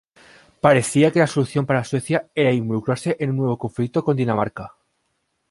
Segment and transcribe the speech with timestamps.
[0.61, 4.73] Parecía que la solución para Suecia era involucrarse en un nuevo conflicto con Dinamarca.